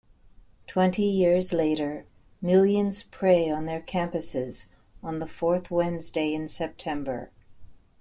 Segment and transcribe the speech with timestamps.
[0.65, 2.07] Twenty years later,
[2.41, 4.65] millions pray on their campuses
[5.03, 7.29] on the fourth Wednesday in September.